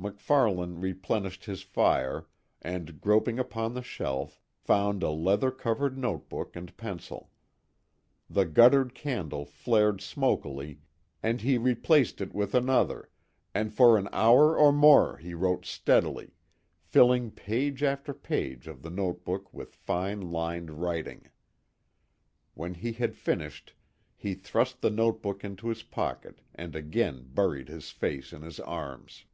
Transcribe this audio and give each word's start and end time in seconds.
MacFarlane 0.00 0.80
replenished 0.80 1.46
his 1.46 1.62
fire, 1.62 2.28
and 2.62 3.00
groping 3.00 3.40
upon 3.40 3.74
the 3.74 3.82
shelf, 3.82 4.40
found 4.56 5.02
a 5.02 5.10
leather 5.10 5.50
covered 5.50 5.98
note 5.98 6.28
book 6.28 6.54
and 6.54 6.76
pencil. 6.76 7.30
The 8.30 8.44
guttered 8.44 8.94
candle 8.94 9.44
flared 9.44 10.00
smokily 10.00 10.78
and 11.20 11.40
he 11.40 11.58
replaced 11.58 12.20
it 12.20 12.32
with 12.32 12.54
another, 12.54 13.10
and 13.52 13.74
for 13.74 13.98
an 13.98 14.08
hour 14.12 14.56
or 14.56 14.70
more 14.72 15.16
he 15.16 15.34
wrote 15.34 15.66
steadily, 15.66 16.36
filling 16.80 17.32
page 17.32 17.82
after 17.82 18.14
page 18.14 18.68
of 18.68 18.82
the 18.82 18.90
note 18.90 19.24
book 19.24 19.52
with 19.52 19.74
fine 19.74 20.20
lined 20.30 20.80
writing. 20.80 21.28
When 22.54 22.74
he 22.74 22.92
had 22.92 23.16
finished 23.16 23.74
he 24.16 24.34
thrust 24.34 24.80
the 24.80 24.90
note 24.90 25.20
book 25.20 25.42
into 25.42 25.66
his 25.68 25.82
pocket 25.82 26.40
and 26.54 26.76
again 26.76 27.24
buried 27.34 27.66
his 27.68 27.90
face 27.90 28.32
in 28.32 28.42
his 28.42 28.60
arms. 28.60 29.24